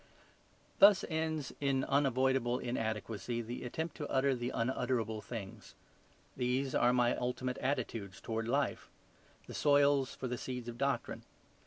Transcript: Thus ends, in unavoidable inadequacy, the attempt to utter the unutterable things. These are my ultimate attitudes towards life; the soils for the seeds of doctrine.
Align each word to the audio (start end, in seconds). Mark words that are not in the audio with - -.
Thus 0.79 1.05
ends, 1.09 1.53
in 1.61 1.83
unavoidable 1.83 2.57
inadequacy, 2.57 3.43
the 3.43 3.63
attempt 3.63 3.95
to 3.97 4.09
utter 4.09 4.33
the 4.33 4.49
unutterable 4.49 5.21
things. 5.21 5.75
These 6.35 6.73
are 6.73 6.91
my 6.91 7.15
ultimate 7.17 7.59
attitudes 7.59 8.19
towards 8.19 8.47
life; 8.47 8.89
the 9.45 9.53
soils 9.53 10.15
for 10.15 10.27
the 10.27 10.39
seeds 10.39 10.67
of 10.67 10.79
doctrine. 10.79 11.21